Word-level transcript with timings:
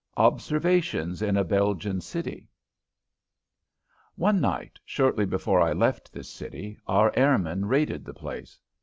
XV 0.01 0.21
OBSERVATIONS 0.23 1.21
IN 1.21 1.37
A 1.37 1.43
BELGIAN 1.43 2.01
CITY 2.01 2.49
One 4.15 4.41
night, 4.41 4.79
shortly 4.83 5.27
before 5.27 5.61
I 5.61 5.73
left 5.73 6.11
this 6.11 6.33
city, 6.33 6.79
our 6.87 7.11
airmen 7.15 7.67
raided 7.67 8.05
the 8.05 8.13
place. 8.15 8.59